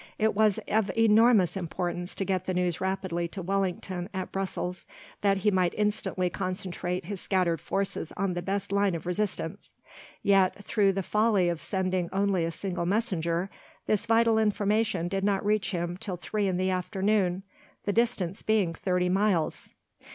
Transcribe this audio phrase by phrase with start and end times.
[0.17, 4.87] It was of enormous importance to get the news rapidly to Wellington at Brussels
[5.21, 10.93] that he might instantly concentrate his scattered forces on the best line of resistance—yet, through
[10.93, 13.51] the folly of sending only a single messenger,
[13.85, 17.43] this vital information did not reach him until three in the afternoon,
[17.85, 19.71] the distance being thirty miles.